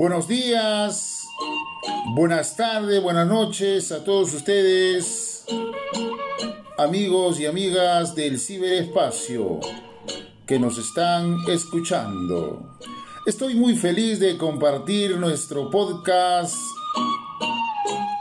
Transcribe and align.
Buenos 0.00 0.28
días, 0.28 1.28
buenas 2.14 2.56
tardes, 2.56 3.02
buenas 3.02 3.26
noches 3.26 3.92
a 3.92 4.02
todos 4.02 4.32
ustedes, 4.32 5.44
amigos 6.78 7.38
y 7.38 7.44
amigas 7.44 8.14
del 8.14 8.40
ciberespacio 8.40 9.60
que 10.46 10.58
nos 10.58 10.78
están 10.78 11.36
escuchando. 11.48 12.78
Estoy 13.26 13.56
muy 13.56 13.76
feliz 13.76 14.18
de 14.20 14.38
compartir 14.38 15.18
nuestro 15.18 15.68
podcast 15.68 16.56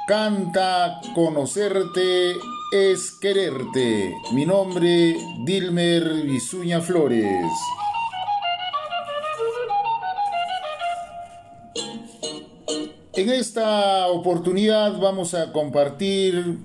Canta, 0.05 0.99
conocerte 1.15 2.35
es 2.73 3.11
quererte. 3.21 4.17
Mi 4.33 4.45
nombre, 4.45 5.15
Dilmer 5.45 6.23
Bisuña 6.23 6.81
Flores. 6.81 7.49
En 13.19 13.27
esta 13.27 14.07
oportunidad 14.07 14.97
vamos 14.97 15.33
a 15.33 15.51
compartir 15.51 16.57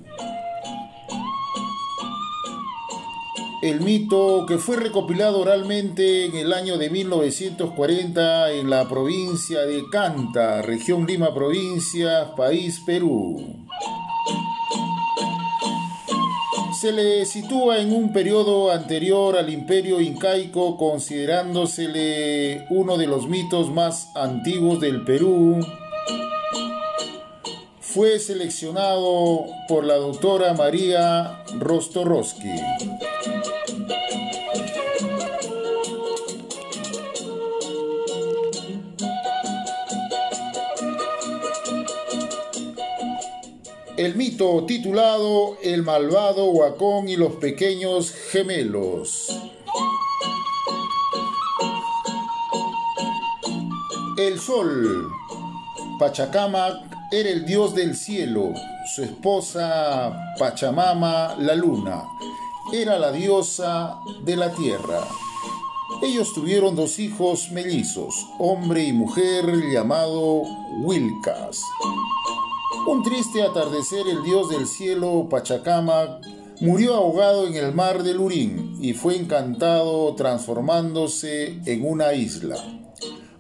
el 3.61 3.81
mito 3.81 4.47
que 4.47 4.59
fue 4.59 4.77
recopilado 4.77 5.41
oralmente 5.41 6.27
en 6.27 6.37
el 6.37 6.53
año 6.53 6.79
de 6.79 6.91
1940 6.91 8.53
en 8.53 8.71
la 8.71 8.89
provincia 8.89 9.63
de 9.63 9.83
Canta, 9.91 10.63
región 10.63 11.09
Lima 11.09 11.35
provincia, 11.35 12.37
país 12.37 12.81
Perú. 12.87 13.67
Se 16.81 16.93
le 16.93 17.25
sitúa 17.25 17.79
en 17.79 17.93
un 17.93 18.13
periodo 18.13 18.71
anterior 18.71 19.37
al 19.37 19.51
imperio 19.51 20.01
incaico, 20.01 20.77
considerándosele 20.77 22.67
uno 22.71 22.97
de 22.97 23.09
los 23.09 23.27
mitos 23.27 23.73
más 23.73 24.13
antiguos 24.15 24.79
del 24.79 25.03
Perú. 25.03 25.59
Fue 27.95 28.19
seleccionado 28.19 29.47
por 29.69 29.85
la 29.85 29.95
doctora 29.95 30.53
María 30.53 31.45
Rostorowski. 31.61 32.51
el 43.97 44.17
mito 44.17 44.65
titulado 44.67 45.57
El 45.63 45.85
malvado 45.85 46.47
Huacón 46.47 47.09
y 47.09 47.17
los 47.17 47.35
pequeños 47.37 48.11
gemelos. 48.11 49.29
El 54.19 54.41
sol, 54.41 55.09
Pachacamac, 55.99 56.94
era 57.11 57.29
el 57.29 57.45
dios 57.45 57.75
del 57.75 57.95
cielo, 57.95 58.55
su 58.87 59.03
esposa 59.03 60.35
Pachamama, 60.39 61.37
la 61.39 61.55
luna, 61.55 62.05
era 62.73 62.99
la 62.99 63.13
diosa 63.13 63.99
de 64.25 64.37
la 64.37 64.51
tierra. 64.51 65.01
Ellos 66.03 66.33
tuvieron 66.35 66.75
dos 66.75 66.99
hijos 66.99 67.51
mellizos, 67.53 68.27
hombre 68.39 68.85
y 68.85 68.93
mujer, 68.93 69.45
llamado 69.71 70.43
Wilcas. 70.83 71.63
Un 72.87 73.03
triste 73.03 73.43
atardecer, 73.43 74.07
el 74.09 74.23
dios 74.23 74.51
del 74.51 74.67
cielo, 74.67 75.29
Pachacamac, 75.31 76.21
murió 76.61 76.95
ahogado 76.95 77.47
en 77.47 77.55
el 77.55 77.73
mar 77.75 78.03
de 78.03 78.15
Lurín 78.15 78.77
y 78.81 78.93
fue 78.95 79.17
encantado 79.17 80.15
transformándose 80.15 81.61
en 81.67 81.87
una 81.87 82.15
isla. 82.15 82.57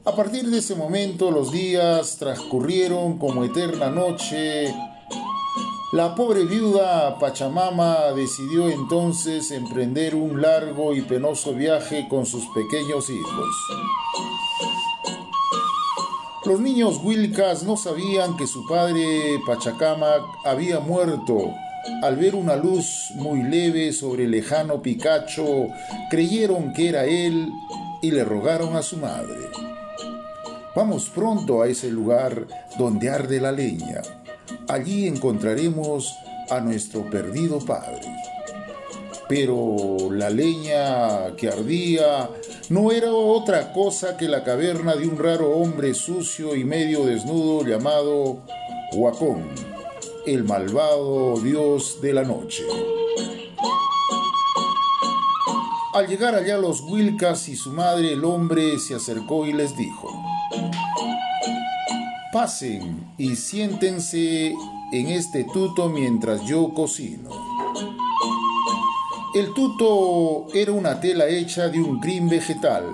A 0.06 0.14
partir 0.14 0.50
de 0.50 0.58
ese 0.58 0.74
momento 0.74 1.30
los 1.30 1.50
días 1.50 2.18
transcurrieron 2.18 3.16
como 3.16 3.42
eterna 3.42 3.88
noche. 3.88 4.74
La 5.92 6.14
pobre 6.14 6.44
viuda 6.44 7.18
Pachamama 7.18 8.12
decidió 8.14 8.68
entonces 8.68 9.50
emprender 9.50 10.14
un 10.14 10.42
largo 10.42 10.94
y 10.94 11.00
penoso 11.00 11.54
viaje 11.54 12.06
con 12.10 12.26
sus 12.26 12.44
pequeños 12.48 13.08
hijos. 13.08 13.48
Los 16.44 16.60
niños 16.60 17.00
Wilcas 17.02 17.62
no 17.62 17.78
sabían 17.78 18.36
que 18.36 18.46
su 18.46 18.66
padre 18.66 19.40
Pachacamac 19.46 20.22
había 20.44 20.80
muerto. 20.80 21.50
Al 22.02 22.16
ver 22.16 22.34
una 22.34 22.56
luz 22.56 23.10
muy 23.14 23.42
leve 23.42 23.94
sobre 23.94 24.24
el 24.24 24.32
lejano 24.32 24.82
Picacho, 24.82 25.68
creyeron 26.10 26.74
que 26.74 26.90
era 26.90 27.06
él 27.06 27.50
y 28.02 28.10
le 28.10 28.22
rogaron 28.22 28.76
a 28.76 28.82
su 28.82 28.98
madre. 28.98 29.48
Vamos 30.74 31.08
pronto 31.08 31.62
a 31.62 31.68
ese 31.68 31.88
lugar 31.88 32.46
donde 32.76 33.08
arde 33.08 33.40
la 33.40 33.52
leña. 33.52 34.02
Allí 34.68 35.06
encontraremos 35.06 36.16
a 36.50 36.60
nuestro 36.60 37.08
perdido 37.08 37.60
padre. 37.60 38.00
Pero 39.28 40.10
la 40.10 40.30
leña 40.30 41.34
que 41.36 41.48
ardía 41.48 42.28
no 42.70 42.90
era 42.90 43.12
otra 43.12 43.72
cosa 43.72 44.16
que 44.16 44.28
la 44.28 44.42
caverna 44.42 44.96
de 44.96 45.08
un 45.08 45.16
raro 45.16 45.56
hombre 45.56 45.94
sucio 45.94 46.56
y 46.56 46.64
medio 46.64 47.06
desnudo 47.06 47.64
llamado 47.64 48.38
Huacón, 48.92 49.48
el 50.26 50.44
malvado 50.44 51.38
dios 51.40 52.00
de 52.02 52.12
la 52.12 52.24
noche. 52.24 52.64
Al 55.94 56.08
llegar 56.08 56.34
allá 56.34 56.58
los 56.58 56.80
Wilcas 56.80 57.48
y 57.48 57.54
su 57.54 57.72
madre, 57.72 58.14
el 58.14 58.24
hombre 58.24 58.80
se 58.80 58.96
acercó 58.96 59.46
y 59.46 59.52
les 59.52 59.76
dijo, 59.76 60.10
Pasen 62.32 63.14
y 63.16 63.36
siéntense 63.36 64.56
en 64.90 65.06
este 65.06 65.44
tuto 65.44 65.88
mientras 65.88 66.44
yo 66.46 66.74
cocino. 66.74 67.30
El 69.36 69.54
tuto 69.54 70.46
era 70.52 70.72
una 70.72 71.00
tela 71.00 71.28
hecha 71.28 71.68
de 71.68 71.80
un 71.80 72.00
crin 72.00 72.28
vegetal, 72.28 72.90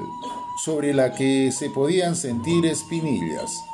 sobre 0.62 0.92
la 0.92 1.14
que 1.14 1.50
se 1.52 1.70
podían 1.70 2.14
sentir 2.14 2.66
espinillas. 2.66 3.64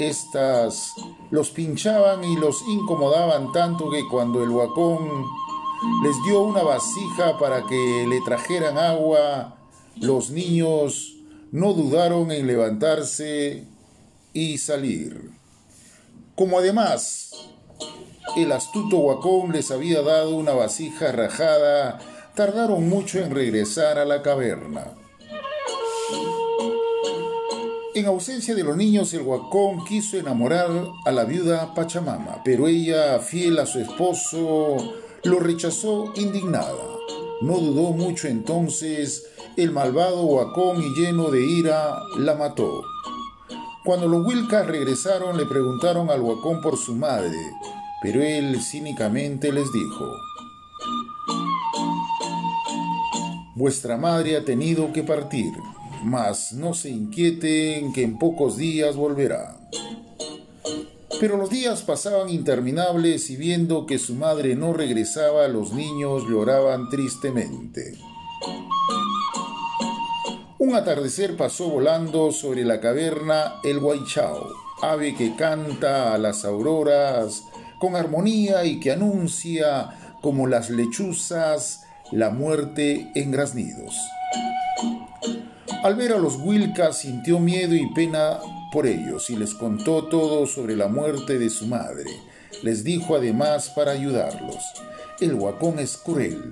Estas 0.00 0.96
los 1.30 1.50
pinchaban 1.50 2.24
y 2.24 2.34
los 2.34 2.60
incomodaban 2.66 3.52
tanto 3.52 3.88
que 3.90 4.08
cuando 4.08 4.42
el 4.42 4.50
huacón 4.50 5.24
les 6.02 6.16
dio 6.24 6.42
una 6.42 6.62
vasija 6.62 7.38
para 7.38 7.66
que 7.66 8.06
le 8.08 8.20
trajeran 8.20 8.78
agua, 8.78 9.56
los 10.00 10.30
niños 10.30 11.16
no 11.50 11.72
dudaron 11.74 12.30
en 12.30 12.46
levantarse 12.46 13.66
y 14.32 14.58
salir. 14.58 15.30
Como 16.34 16.58
además 16.58 17.32
el 18.36 18.52
astuto 18.52 18.96
huacón 18.98 19.52
les 19.52 19.70
había 19.70 20.02
dado 20.02 20.36
una 20.36 20.52
vasija 20.52 21.12
rajada 21.12 21.98
tardaron 22.34 22.88
mucho 22.88 23.18
en 23.18 23.30
regresar 23.30 23.98
a 23.98 24.04
la 24.04 24.22
caverna. 24.22 24.92
En 27.94 28.06
ausencia 28.06 28.54
de 28.54 28.64
los 28.64 28.74
niños, 28.74 29.12
el 29.12 29.20
huacón 29.20 29.84
quiso 29.84 30.16
enamorar 30.16 30.70
a 31.04 31.12
la 31.12 31.24
viuda 31.24 31.74
Pachamama, 31.74 32.40
pero 32.42 32.66
ella, 32.66 33.18
fiel 33.18 33.58
a 33.58 33.66
su 33.66 33.80
esposo, 33.80 34.94
lo 35.24 35.38
rechazó 35.38 36.12
indignada. 36.16 36.82
No 37.42 37.58
dudó 37.58 37.92
mucho 37.92 38.28
entonces, 38.28 39.24
el 39.56 39.70
malvado 39.70 40.22
huacón 40.22 40.82
y 40.82 40.94
lleno 41.00 41.30
de 41.30 41.44
ira 41.44 42.02
la 42.18 42.34
mató. 42.34 42.82
Cuando 43.84 44.08
los 44.08 44.24
Wilcas 44.24 44.66
regresaron 44.66 45.36
le 45.36 45.46
preguntaron 45.46 46.10
al 46.10 46.20
huacón 46.20 46.60
por 46.60 46.76
su 46.76 46.94
madre, 46.94 47.36
pero 48.00 48.22
él 48.22 48.60
cínicamente 48.62 49.52
les 49.52 49.72
dijo, 49.72 50.12
Vuestra 53.54 53.96
madre 53.96 54.36
ha 54.36 54.44
tenido 54.44 54.92
que 54.92 55.02
partir, 55.02 55.52
mas 56.02 56.52
no 56.52 56.74
se 56.74 56.90
inquieten 56.90 57.92
que 57.92 58.02
en 58.02 58.18
pocos 58.18 58.56
días 58.56 58.96
volverá. 58.96 59.61
Pero 61.22 61.36
los 61.36 61.50
días 61.50 61.82
pasaban 61.82 62.30
interminables 62.30 63.30
y 63.30 63.36
viendo 63.36 63.86
que 63.86 64.00
su 64.00 64.16
madre 64.16 64.56
no 64.56 64.72
regresaba, 64.72 65.46
los 65.46 65.72
niños 65.72 66.24
lloraban 66.28 66.88
tristemente. 66.88 67.96
Un 70.58 70.74
atardecer 70.74 71.36
pasó 71.36 71.68
volando 71.68 72.32
sobre 72.32 72.64
la 72.64 72.80
caverna 72.80 73.60
el 73.62 73.78
guaychao, 73.78 74.48
ave 74.82 75.14
que 75.14 75.36
canta 75.36 76.12
a 76.12 76.18
las 76.18 76.44
auroras 76.44 77.44
con 77.78 77.94
armonía 77.94 78.64
y 78.64 78.80
que 78.80 78.90
anuncia, 78.90 79.90
como 80.22 80.48
las 80.48 80.70
lechuzas, 80.70 81.84
la 82.10 82.30
muerte 82.30 83.12
en 83.14 83.30
graznidos. 83.30 83.94
Al 85.84 85.94
ver 85.94 86.14
a 86.14 86.18
los 86.18 86.34
Wilcas 86.38 86.98
sintió 86.98 87.38
miedo 87.38 87.76
y 87.76 87.86
pena 87.94 88.40
por 88.72 88.86
ellos 88.86 89.30
y 89.30 89.36
les 89.36 89.54
contó 89.54 90.06
todo 90.06 90.46
sobre 90.46 90.76
la 90.76 90.88
muerte 90.88 91.38
de 91.38 91.50
su 91.50 91.66
madre. 91.66 92.10
Les 92.62 92.82
dijo 92.82 93.16
además 93.16 93.70
para 93.70 93.92
ayudarlos, 93.92 94.62
el 95.20 95.34
huacón 95.34 95.78
es 95.78 95.96
cruel 95.96 96.50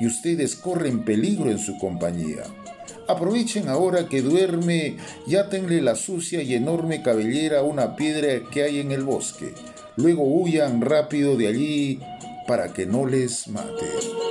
y 0.00 0.06
ustedes 0.06 0.54
corren 0.54 1.04
peligro 1.04 1.50
en 1.50 1.58
su 1.58 1.78
compañía. 1.78 2.44
Aprovechen 3.08 3.68
ahora 3.68 4.08
que 4.08 4.22
duerme 4.22 4.96
y 5.26 5.36
átenle 5.36 5.80
la 5.80 5.94
sucia 5.94 6.42
y 6.42 6.54
enorme 6.54 7.02
cabellera 7.02 7.60
a 7.60 7.62
una 7.62 7.96
piedra 7.96 8.48
que 8.50 8.62
hay 8.64 8.80
en 8.80 8.92
el 8.92 9.04
bosque. 9.04 9.54
Luego 9.96 10.24
huyan 10.24 10.80
rápido 10.80 11.36
de 11.36 11.46
allí 11.46 12.00
para 12.46 12.72
que 12.72 12.84
no 12.86 13.06
les 13.06 13.48
mate. 13.48 14.25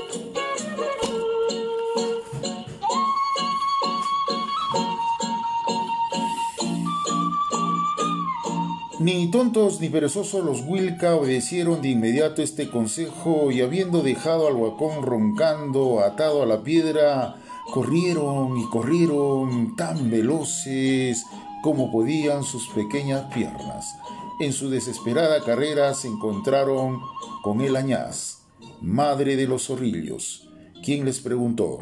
Ni 9.05 9.29
tontos 9.29 9.81
ni 9.81 9.89
perezosos 9.89 10.43
los 10.43 10.63
Wilca 10.65 11.15
obedecieron 11.15 11.83
de 11.83 11.89
inmediato 11.89 12.41
este 12.41 12.71
consejo 12.71 13.51
y 13.51 13.61
habiendo 13.61 14.01
dejado 14.01 14.47
al 14.47 14.55
huacón 14.55 15.03
roncando 15.03 15.99
atado 15.99 16.41
a 16.41 16.47
la 16.47 16.63
piedra, 16.63 17.35
corrieron 17.71 18.57
y 18.57 18.65
corrieron 18.71 19.75
tan 19.75 20.09
veloces 20.09 21.23
como 21.61 21.91
podían 21.91 22.43
sus 22.43 22.67
pequeñas 22.69 23.31
piernas. 23.31 23.95
En 24.39 24.51
su 24.53 24.71
desesperada 24.71 25.43
carrera 25.43 25.93
se 25.93 26.07
encontraron 26.07 26.99
con 27.43 27.61
el 27.61 27.75
añaz, 27.75 28.39
madre 28.81 29.35
de 29.35 29.45
los 29.45 29.67
zorrillos, 29.67 30.49
quien 30.83 31.05
les 31.05 31.19
preguntó, 31.19 31.77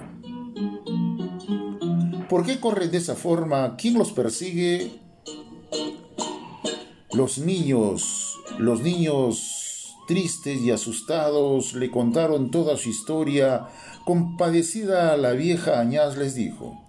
¿por 2.28 2.46
qué 2.46 2.60
corren 2.60 2.92
de 2.92 2.98
esa 2.98 3.16
forma? 3.16 3.78
¿Quién 3.78 3.98
los 3.98 4.12
persigue? 4.12 5.03
Los 7.14 7.38
niños, 7.38 8.40
los 8.58 8.82
niños 8.82 9.96
tristes 10.08 10.62
y 10.62 10.72
asustados 10.72 11.74
le 11.74 11.92
contaron 11.92 12.50
toda 12.50 12.76
su 12.76 12.90
historia. 12.90 13.68
Compadecida 14.04 15.16
la 15.18 15.34
vieja 15.34 15.80
Añaz 15.80 16.18
les 16.18 16.34
dijo, 16.34 16.82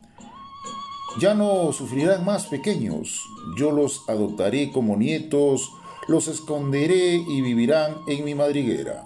ya 1.20 1.34
no 1.34 1.72
sufrirán 1.72 2.24
más 2.24 2.46
pequeños, 2.46 3.20
yo 3.58 3.70
los 3.70 4.08
adoptaré 4.08 4.72
como 4.72 4.96
nietos, 4.96 5.70
los 6.08 6.26
esconderé 6.26 7.16
y 7.16 7.42
vivirán 7.42 7.96
en 8.08 8.24
mi 8.24 8.34
madriguera. 8.34 9.04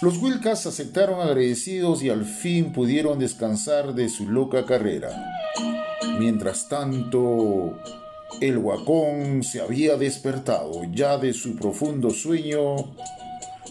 Los 0.00 0.18
Wilcas 0.18 0.66
aceptaron 0.66 1.20
agradecidos 1.20 2.02
y 2.02 2.10
al 2.10 2.24
fin 2.24 2.72
pudieron 2.72 3.18
descansar 3.18 3.94
de 3.94 4.08
su 4.08 4.28
loca 4.28 4.64
carrera. 4.64 5.10
Mientras 6.18 6.68
tanto, 6.68 7.78
el 8.40 8.58
huacón 8.58 9.42
se 9.42 9.60
había 9.60 9.96
despertado 9.96 10.82
ya 10.92 11.18
de 11.18 11.32
su 11.32 11.56
profundo 11.56 12.10
sueño. 12.10 12.76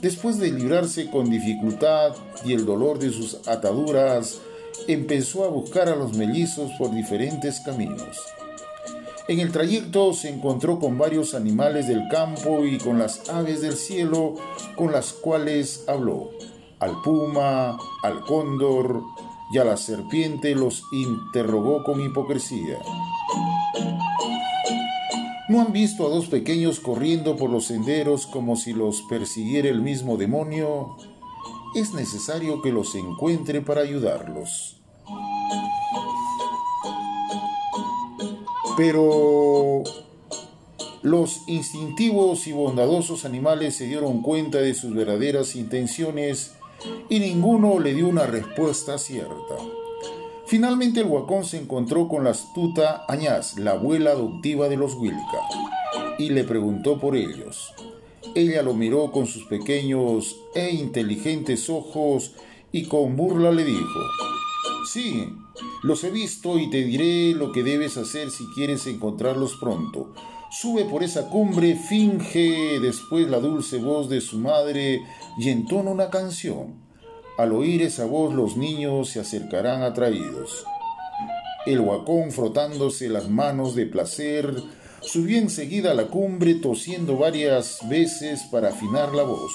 Después 0.02 0.40
de 0.40 0.52
librarse 0.52 1.10
con 1.10 1.30
dificultad 1.30 2.14
y 2.46 2.54
el 2.54 2.66
dolor 2.66 3.00
de 3.00 3.12
sus 3.12 3.48
ataduras, 3.48 4.40
empezó 4.88 5.46
a 5.46 5.50
buscar 5.50 5.90
a 5.90 5.96
los 5.96 6.16
mellizos 6.18 6.72
por 6.78 6.94
diferentes 6.94 7.60
caminos. 7.62 8.18
En 9.28 9.40
el 9.40 9.52
trayecto 9.52 10.14
se 10.14 10.30
encontró 10.30 10.80
con 10.80 10.98
varios 10.98 11.34
animales 11.34 11.88
del 11.88 12.10
campo 12.10 12.66
y 12.66 12.78
con 12.78 13.00
las 13.00 13.30
aves 13.30 13.62
del 13.62 13.78
cielo 13.78 14.36
con 14.76 14.92
las 14.92 15.14
cuales 15.14 15.86
habló. 15.88 16.32
Al 16.80 17.02
puma, 17.02 17.78
al 18.04 18.22
cóndor 18.22 19.02
y 19.54 19.60
a 19.60 19.64
la 19.64 19.78
serpiente 19.78 20.56
los 20.56 20.84
interrogó 20.92 21.84
con 21.84 22.02
hipocresía. 22.02 22.80
¿No 25.50 25.60
han 25.60 25.74
visto 25.74 26.06
a 26.06 26.10
dos 26.10 26.28
pequeños 26.28 26.80
corriendo 26.80 27.36
por 27.36 27.50
los 27.50 27.66
senderos 27.66 28.28
como 28.28 28.56
si 28.56 28.72
los 28.72 29.02
persiguiera 29.02 29.68
el 29.68 29.82
mismo 29.82 30.16
demonio? 30.16 30.96
Es 31.76 31.94
necesario 31.94 32.62
que 32.62 32.72
los 32.72 32.96
encuentre 32.96 33.60
para 33.60 33.82
ayudarlos. 33.82 34.78
Pero 38.78 39.84
los 41.02 41.42
instintivos 41.48 42.48
y 42.48 42.54
bondadosos 42.54 43.26
animales 43.26 43.76
se 43.76 43.88
dieron 43.88 44.22
cuenta 44.22 44.60
de 44.60 44.74
sus 44.74 44.96
verdaderas 44.96 45.58
intenciones 45.58 46.54
y 47.10 47.20
ninguno 47.20 47.80
le 47.80 47.94
dio 47.94 48.08
una 48.08 48.26
respuesta 48.26 48.98
cierta. 48.98 49.83
Finalmente 50.54 51.00
el 51.00 51.08
huacón 51.08 51.46
se 51.46 51.58
encontró 51.58 52.08
con 52.08 52.26
la 52.26 52.30
astuta 52.30 53.06
Añaz, 53.08 53.58
la 53.58 53.72
abuela 53.72 54.12
adoptiva 54.12 54.70
de 54.70 54.78
los 54.78 54.94
Wilca, 54.94 55.40
y 56.20 56.30
le 56.30 56.44
preguntó 56.44 57.00
por 57.00 57.16
ellos. 57.16 57.74
Ella 58.36 58.62
lo 58.62 58.76
miró 58.76 59.12
con 59.12 59.26
sus 59.26 59.46
pequeños 59.46 60.36
e 60.54 60.70
inteligentes 60.70 61.72
ojos 61.72 62.36
y 62.72 62.84
con 62.84 63.16
burla 63.16 63.52
le 63.52 63.66
dijo, 63.66 64.00
Sí, 64.92 65.28
los 65.82 66.04
he 66.04 66.12
visto 66.12 66.60
y 66.60 66.70
te 66.70 66.84
diré 66.84 67.34
lo 67.34 67.52
que 67.52 67.64
debes 67.64 67.98
hacer 67.98 68.30
si 68.30 68.46
quieres 68.54 68.86
encontrarlos 68.86 69.56
pronto. 69.56 70.14
Sube 70.52 70.86
por 70.86 71.02
esa 71.02 71.32
cumbre, 71.32 71.74
finge 71.74 72.80
después 72.80 73.28
la 73.28 73.40
dulce 73.40 73.80
voz 73.80 74.08
de 74.08 74.22
su 74.22 74.38
madre 74.38 75.02
y 75.36 75.50
entona 75.50 75.90
una 75.90 76.12
canción. 76.12 76.83
Al 77.36 77.52
oír 77.52 77.82
esa 77.82 78.06
voz 78.06 78.34
los 78.34 78.58
niños 78.58 79.10
se 79.10 79.20
acercarán 79.20 79.82
atraídos. 79.82 80.66
El 81.66 81.80
huacón, 81.80 82.32
frotándose 82.32 83.10
las 83.10 83.28
manos 83.28 83.74
de 83.74 83.88
placer, 83.88 84.54
subió 85.02 85.40
enseguida 85.40 85.92
a 85.92 85.94
la 85.96 86.08
cumbre 86.08 86.54
tosiendo 86.56 87.18
varias 87.18 87.80
veces 87.90 88.44
para 88.52 88.70
afinar 88.70 89.16
la 89.16 89.24
voz. 89.24 89.52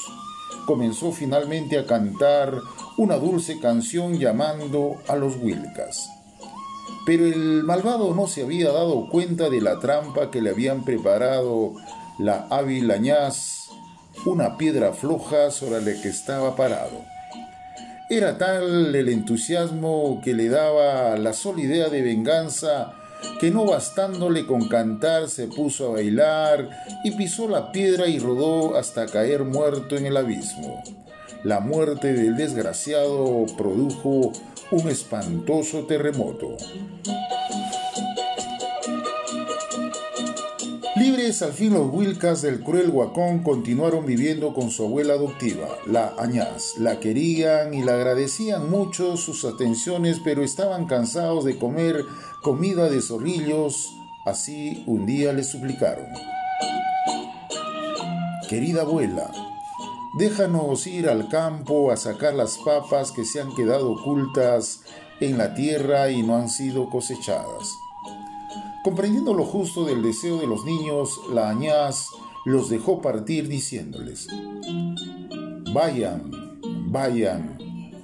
Comenzó 0.66 1.12
finalmente 1.12 1.78
a 1.78 1.86
cantar 1.86 2.60
una 2.96 3.16
dulce 3.16 3.60
canción 3.60 4.18
llamando 4.18 4.96
a 5.06 5.14
los 5.14 5.36
Wilcas. 5.36 6.10
Pero 7.06 7.26
el 7.26 7.62
malvado 7.62 8.12
no 8.12 8.26
se 8.26 8.42
había 8.42 8.72
dado 8.72 9.08
cuenta 9.08 9.50
de 9.50 9.60
la 9.60 9.78
trampa 9.78 10.32
que 10.32 10.42
le 10.42 10.50
habían 10.50 10.84
preparado 10.84 11.74
la 12.18 12.48
hábil 12.50 12.90
añaz, 12.90 13.68
una 14.26 14.56
piedra 14.56 14.92
floja 14.92 15.52
sobre 15.52 15.80
la 15.80 16.02
que 16.02 16.08
estaba 16.08 16.56
parado. 16.56 17.17
Era 18.10 18.38
tal 18.38 18.94
el 18.94 19.08
entusiasmo 19.10 20.22
que 20.24 20.32
le 20.32 20.48
daba 20.48 21.18
la 21.18 21.34
sola 21.34 21.60
idea 21.60 21.90
de 21.90 22.00
venganza 22.00 22.94
que 23.38 23.50
no 23.50 23.66
bastándole 23.66 24.46
con 24.46 24.66
cantar 24.66 25.28
se 25.28 25.46
puso 25.46 25.88
a 25.88 25.92
bailar 25.94 26.70
y 27.04 27.10
pisó 27.10 27.48
la 27.48 27.70
piedra 27.70 28.06
y 28.06 28.18
rodó 28.18 28.78
hasta 28.78 29.04
caer 29.04 29.44
muerto 29.44 29.96
en 29.98 30.06
el 30.06 30.16
abismo. 30.16 30.82
La 31.44 31.60
muerte 31.60 32.14
del 32.14 32.34
desgraciado 32.34 33.44
produjo 33.58 34.32
un 34.70 34.88
espantoso 34.88 35.84
terremoto. 35.84 36.56
Al 41.18 41.52
fin 41.52 41.74
los 41.74 41.92
Wilcas 41.92 42.42
del 42.42 42.62
cruel 42.62 42.90
Huacón 42.90 43.42
continuaron 43.42 44.06
viviendo 44.06 44.54
con 44.54 44.70
su 44.70 44.84
abuela 44.84 45.14
adoptiva, 45.14 45.66
la 45.84 46.14
Añaz. 46.16 46.78
La 46.78 47.00
querían 47.00 47.74
y 47.74 47.82
la 47.82 47.94
agradecían 47.94 48.70
mucho 48.70 49.16
sus 49.16 49.44
atenciones, 49.44 50.20
pero 50.22 50.44
estaban 50.44 50.86
cansados 50.86 51.44
de 51.44 51.58
comer 51.58 52.04
comida 52.40 52.88
de 52.88 53.00
zorrillos. 53.02 53.96
Así 54.24 54.84
un 54.86 55.06
día 55.06 55.32
le 55.32 55.42
suplicaron. 55.42 56.06
Querida 58.48 58.82
abuela, 58.82 59.28
déjanos 60.20 60.86
ir 60.86 61.08
al 61.08 61.28
campo 61.28 61.90
a 61.90 61.96
sacar 61.96 62.34
las 62.34 62.58
papas 62.58 63.10
que 63.10 63.24
se 63.24 63.40
han 63.40 63.52
quedado 63.56 63.90
ocultas 63.90 64.82
en 65.18 65.36
la 65.36 65.52
tierra 65.54 66.10
y 66.12 66.22
no 66.22 66.36
han 66.36 66.48
sido 66.48 66.88
cosechadas. 66.88 67.87
Comprendiendo 68.84 69.34
lo 69.34 69.44
justo 69.44 69.84
del 69.84 70.02
deseo 70.02 70.38
de 70.38 70.46
los 70.46 70.64
niños, 70.64 71.20
la 71.32 71.50
añaz 71.50 72.08
los 72.44 72.70
dejó 72.70 73.02
partir 73.02 73.48
diciéndoles, 73.48 74.28
Vayan, 75.72 76.30
vayan, 76.90 77.58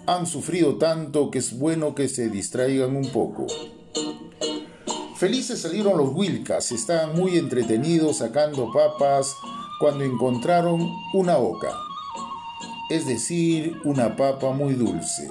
han 0.07 0.27
sufrido 0.27 0.77
tanto 0.77 1.31
que 1.31 1.39
es 1.39 1.59
bueno 1.59 1.95
que 1.95 2.09
se 2.09 2.29
distraigan 2.29 2.97
un 2.97 3.09
poco. 3.11 3.47
Felices 5.17 5.63
salieron 5.63 5.97
los 5.97 6.13
Wilcas, 6.13 6.73
estaban 6.73 7.17
muy 7.17 7.39
entretenidos 7.39 8.19
sacando 8.19 8.71
papas 8.73 9.37
cuando 9.79 10.05
encontraron 10.05 10.91
una 11.15 11.39
oca, 11.39 11.73
es 12.91 13.07
decir, 13.07 13.81
una 13.85 14.17
papa 14.17 14.51
muy 14.51 14.75
dulce. 14.75 15.31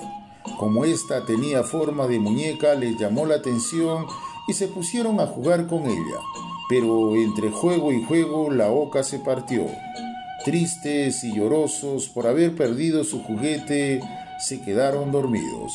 Como 0.58 0.86
esta 0.86 1.26
tenía 1.26 1.64
forma 1.64 2.08
de 2.08 2.20
muñeca, 2.20 2.76
les 2.76 2.98
llamó 2.98 3.26
la 3.26 3.36
atención 3.36 4.08
y 4.48 4.54
se 4.54 4.68
pusieron 4.68 5.20
a 5.20 5.28
jugar 5.28 5.68
con 5.68 5.86
ella. 5.86 6.20
Pero 6.70 7.16
entre 7.16 7.50
juego 7.50 7.92
y 7.92 8.04
juego 8.04 8.50
la 8.52 8.72
oca 8.72 9.04
se 9.04 9.20
partió. 9.20 9.68
Tristes 10.46 11.24
y 11.24 11.34
llorosos 11.34 12.10
por 12.10 12.28
haber 12.28 12.56
perdido 12.56 13.04
su 13.04 13.24
juguete, 13.24 14.02
se 14.40 14.62
quedaron 14.62 15.12
dormidos. 15.12 15.74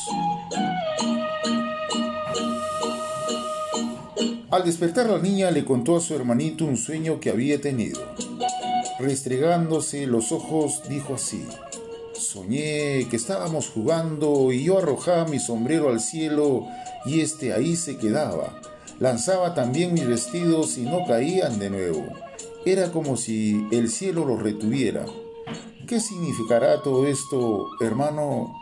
Al 4.51 4.63
despertar 4.65 5.07
la 5.09 5.19
niña 5.19 5.51
le 5.51 5.63
contó 5.63 5.95
a 5.95 6.01
su 6.01 6.15
hermanito 6.15 6.65
un 6.65 6.77
sueño 6.77 7.19
que 7.19 7.29
había 7.29 7.61
tenido. 7.61 8.01
Restregándose 8.99 10.05
los 10.07 10.31
ojos, 10.31 10.81
dijo 10.89 11.15
así, 11.15 11.45
Soñé 12.31 13.07
que 13.09 13.15
estábamos 13.15 13.69
jugando 13.69 14.51
y 14.51 14.65
yo 14.65 14.77
arrojaba 14.77 15.25
mi 15.25 15.39
sombrero 15.39 15.89
al 15.89 15.99
cielo 15.99 16.67
y 17.03 17.21
este 17.21 17.53
ahí 17.53 17.75
se 17.75 17.97
quedaba. 17.97 18.61
Lanzaba 18.99 19.55
también 19.55 19.95
mis 19.95 20.05
vestidos 20.05 20.77
y 20.77 20.81
no 20.81 21.07
caían 21.07 21.57
de 21.57 21.71
nuevo. 21.71 22.05
Era 22.67 22.91
como 22.91 23.17
si 23.17 23.67
el 23.71 23.89
cielo 23.89 24.25
los 24.25 24.43
retuviera. 24.43 25.07
¿Qué 25.87 25.99
significará 25.99 26.83
todo 26.83 27.07
esto, 27.07 27.65
hermano? 27.81 28.53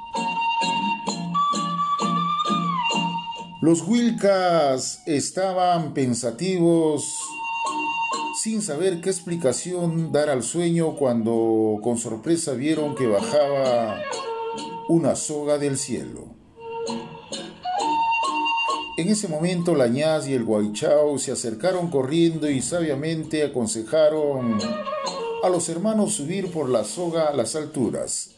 Los 3.59 3.85
Wilcas 3.85 5.03
estaban 5.05 5.93
pensativos 5.93 7.26
sin 8.47 8.61
saber 8.61 9.01
qué 9.01 9.09
explicación 9.09 10.13
dar 10.13 10.29
al 10.29 10.41
sueño 10.41 10.95
cuando 10.95 11.81
con 11.83 11.97
sorpresa 11.97 12.53
vieron 12.53 12.95
que 12.95 13.05
bajaba 13.05 13.99
una 14.87 15.17
soga 15.17 15.57
del 15.57 15.77
cielo. 15.77 16.27
En 18.97 19.09
ese 19.09 19.27
momento 19.27 19.75
la 19.75 19.89
ñaz 19.89 20.29
y 20.29 20.33
el 20.33 20.45
guaychao 20.45 21.17
se 21.17 21.33
acercaron 21.33 21.89
corriendo 21.89 22.49
y 22.49 22.61
sabiamente 22.61 23.43
aconsejaron 23.43 24.57
a 25.43 25.49
los 25.49 25.67
hermanos 25.67 26.13
subir 26.13 26.49
por 26.49 26.69
la 26.69 26.85
soga 26.85 27.25
a 27.25 27.33
las 27.33 27.53
alturas. 27.57 28.29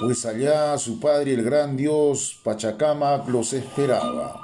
Pues 0.00 0.24
allá 0.26 0.78
su 0.78 1.00
padre 1.00 1.34
el 1.34 1.42
gran 1.42 1.76
dios 1.76 2.38
Pachacamac 2.44 3.28
los 3.28 3.52
esperaba. 3.52 4.40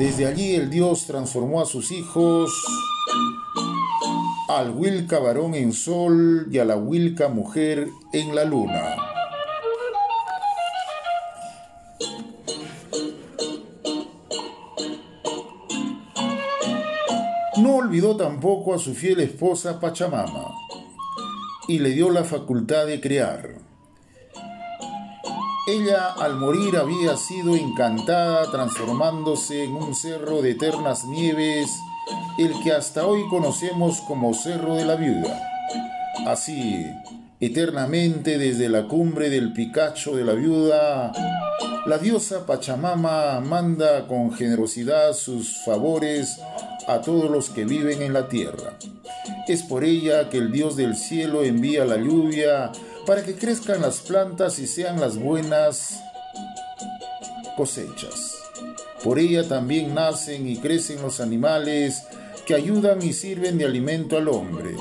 Desde 0.00 0.24
allí 0.24 0.54
el 0.54 0.70
dios 0.70 1.04
transformó 1.06 1.60
a 1.60 1.66
sus 1.66 1.92
hijos 1.92 2.50
al 4.48 4.70
Wilca 4.70 5.18
varón 5.18 5.54
en 5.54 5.74
sol 5.74 6.48
y 6.50 6.56
a 6.56 6.64
la 6.64 6.74
Wilca 6.74 7.28
mujer 7.28 7.86
en 8.14 8.34
la 8.34 8.46
luna. 8.46 8.96
No 17.58 17.74
olvidó 17.74 18.16
tampoco 18.16 18.72
a 18.72 18.78
su 18.78 18.94
fiel 18.94 19.20
esposa 19.20 19.80
Pachamama 19.80 20.46
y 21.68 21.78
le 21.78 21.90
dio 21.90 22.08
la 22.08 22.24
facultad 22.24 22.86
de 22.86 23.02
crear. 23.02 23.69
Ella 25.70 26.14
al 26.18 26.34
morir 26.34 26.76
había 26.76 27.16
sido 27.16 27.54
encantada 27.54 28.50
transformándose 28.50 29.62
en 29.62 29.74
un 29.74 29.94
cerro 29.94 30.42
de 30.42 30.50
eternas 30.50 31.04
nieves, 31.04 31.70
el 32.38 32.60
que 32.64 32.72
hasta 32.72 33.06
hoy 33.06 33.20
conocemos 33.28 34.00
como 34.00 34.34
Cerro 34.34 34.74
de 34.74 34.84
la 34.84 34.96
Viuda. 34.96 35.40
Así, 36.26 36.84
eternamente 37.38 38.36
desde 38.36 38.68
la 38.68 38.88
cumbre 38.88 39.30
del 39.30 39.52
Picacho 39.52 40.16
de 40.16 40.24
la 40.24 40.32
Viuda, 40.32 41.12
la 41.86 41.98
diosa 41.98 42.46
Pachamama 42.46 43.38
manda 43.38 44.08
con 44.08 44.32
generosidad 44.32 45.12
sus 45.12 45.64
favores 45.64 46.40
a 46.88 47.00
todos 47.00 47.30
los 47.30 47.48
que 47.48 47.64
viven 47.64 48.02
en 48.02 48.12
la 48.12 48.28
tierra. 48.28 48.76
Es 49.46 49.62
por 49.62 49.84
ella 49.84 50.30
que 50.30 50.38
el 50.38 50.50
Dios 50.50 50.74
del 50.74 50.96
cielo 50.96 51.44
envía 51.44 51.84
la 51.84 51.96
lluvia 51.96 52.72
para 53.10 53.24
que 53.24 53.34
crezcan 53.34 53.82
las 53.82 54.02
plantas 54.02 54.60
y 54.60 54.68
sean 54.68 55.00
las 55.00 55.18
buenas 55.18 56.00
cosechas. 57.56 58.36
Por 59.02 59.18
ella 59.18 59.48
también 59.48 59.96
nacen 59.96 60.46
y 60.46 60.58
crecen 60.58 61.02
los 61.02 61.18
animales 61.18 62.04
que 62.46 62.54
ayudan 62.54 63.02
y 63.02 63.12
sirven 63.12 63.58
de 63.58 63.64
alimento 63.64 64.16
al 64.16 64.28
hombre. 64.28 64.76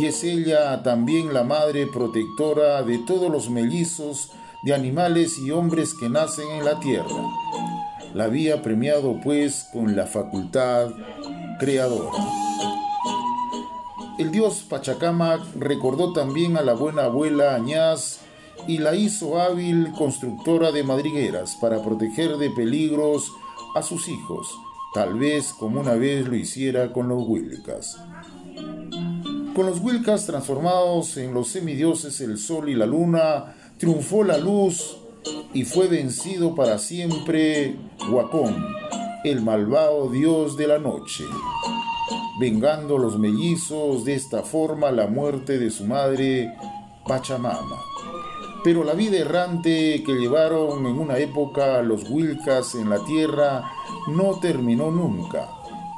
Y 0.00 0.06
es 0.06 0.24
ella 0.24 0.82
también 0.82 1.34
la 1.34 1.44
madre 1.44 1.86
protectora 1.92 2.82
de 2.84 2.96
todos 3.06 3.30
los 3.30 3.50
mellizos 3.50 4.30
de 4.64 4.72
animales 4.72 5.36
y 5.36 5.50
hombres 5.50 5.92
que 5.92 6.08
nacen 6.08 6.48
en 6.52 6.64
la 6.64 6.80
tierra. 6.80 7.04
La 8.14 8.24
había 8.24 8.62
premiado 8.62 9.20
pues 9.22 9.68
con 9.74 9.94
la 9.94 10.06
facultad 10.06 10.88
creadora. 11.60 12.41
El 14.18 14.30
dios 14.30 14.64
Pachacamac 14.68 15.40
recordó 15.58 16.12
también 16.12 16.58
a 16.58 16.62
la 16.62 16.74
buena 16.74 17.04
abuela 17.04 17.54
Añaz 17.54 18.20
y 18.68 18.78
la 18.78 18.94
hizo 18.94 19.40
hábil 19.40 19.90
constructora 19.92 20.70
de 20.70 20.84
madrigueras 20.84 21.56
para 21.60 21.82
proteger 21.82 22.36
de 22.36 22.50
peligros 22.50 23.32
a 23.74 23.82
sus 23.82 24.08
hijos, 24.08 24.54
tal 24.92 25.14
vez 25.18 25.54
como 25.54 25.80
una 25.80 25.94
vez 25.94 26.28
lo 26.28 26.36
hiciera 26.36 26.92
con 26.92 27.08
los 27.08 27.26
Wilcas. 27.26 27.98
Con 29.54 29.66
los 29.66 29.80
Wilcas 29.80 30.26
transformados 30.26 31.16
en 31.16 31.32
los 31.32 31.48
semidioses 31.48 32.20
el 32.20 32.38
sol 32.38 32.68
y 32.68 32.74
la 32.74 32.86
luna, 32.86 33.54
triunfó 33.78 34.24
la 34.24 34.36
luz 34.36 34.98
y 35.54 35.64
fue 35.64 35.88
vencido 35.88 36.54
para 36.54 36.78
siempre 36.78 37.76
Huacón, 38.10 38.66
el 39.24 39.40
malvado 39.40 40.10
dios 40.10 40.56
de 40.56 40.66
la 40.66 40.78
noche, 40.78 41.24
vengando 42.42 42.98
los 42.98 43.20
mellizos 43.20 44.04
de 44.04 44.14
esta 44.14 44.42
forma 44.42 44.90
la 44.90 45.06
muerte 45.06 45.60
de 45.60 45.70
su 45.70 45.84
madre 45.84 46.52
Pachamama. 47.06 47.80
Pero 48.64 48.82
la 48.82 48.94
vida 48.94 49.18
errante 49.18 50.02
que 50.04 50.14
llevaron 50.14 50.84
en 50.86 50.98
una 50.98 51.18
época 51.18 51.80
los 51.82 52.10
Wilcas 52.10 52.74
en 52.74 52.90
la 52.90 52.98
tierra 53.04 53.70
no 54.08 54.40
terminó 54.40 54.90
nunca. 54.90 55.50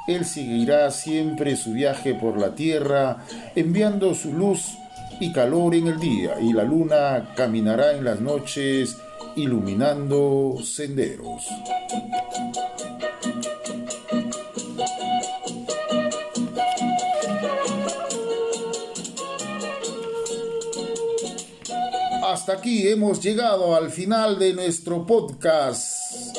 Él 0.07 0.23
seguirá 0.23 0.91
siempre 0.91 1.55
su 1.55 1.71
viaje 1.73 2.13
por 2.13 2.37
la 2.37 2.53
tierra, 2.53 3.23
enviando 3.55 4.13
su 4.13 4.31
luz 4.31 4.77
y 5.19 5.33
calor 5.33 5.73
en 5.73 5.87
el 5.87 5.99
día, 5.99 6.39
y 6.39 6.53
la 6.53 6.63
luna 6.63 7.33
caminará 7.35 7.93
en 7.93 8.05
las 8.05 8.21
noches, 8.21 8.97
iluminando 9.35 10.57
senderos. 10.63 11.49
Hasta 22.45 22.59
aquí 22.59 22.87
hemos 22.87 23.23
llegado 23.23 23.75
al 23.75 23.89
final 23.89 24.37
de 24.37 24.53
nuestro 24.53 25.03
podcast. 25.03 26.37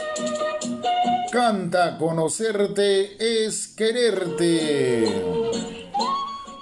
Canta, 1.33 1.99
conocerte 1.99 3.17
es 3.45 3.67
quererte. 3.67 5.13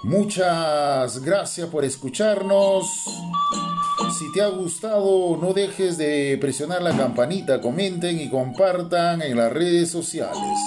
Muchas 0.03 1.23
gracias 1.23 1.69
por 1.69 1.85
escucharnos. 1.85 2.87
Si 4.19 4.33
te 4.33 4.41
ha 4.41 4.49
gustado, 4.49 5.37
no 5.37 5.53
dejes 5.53 5.99
de 5.99 6.39
presionar 6.41 6.81
la 6.81 6.97
campanita, 6.97 7.61
comenten 7.61 8.19
y 8.19 8.31
compartan 8.31 9.21
en 9.21 9.37
las 9.37 9.53
redes 9.53 9.91
sociales. 9.91 10.59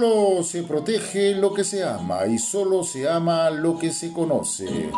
Solo 0.00 0.42
se 0.42 0.62
protege 0.62 1.34
lo 1.34 1.52
que 1.52 1.62
se 1.62 1.84
ama 1.84 2.24
y 2.24 2.38
solo 2.38 2.82
se 2.82 3.06
ama 3.06 3.50
lo 3.50 3.76
que 3.76 3.92
se 3.92 4.14
conoce. 4.14 4.90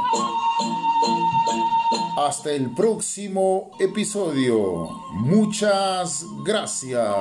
Hasta 2.17 2.53
el 2.53 2.71
próximo 2.71 3.73
episodio. 3.81 4.91
Muchas 5.15 6.25
gracias. 6.45 7.17